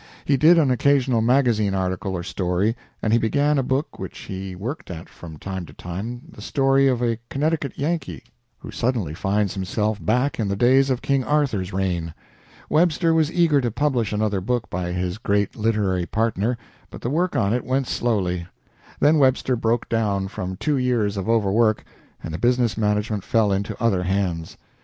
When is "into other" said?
23.51-24.01